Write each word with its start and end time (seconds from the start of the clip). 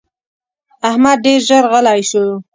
احمد 0.89 1.17
ډېر 1.25 1.39
ژر 1.47 1.63
غلی 1.71 2.01
شو. 2.09 2.25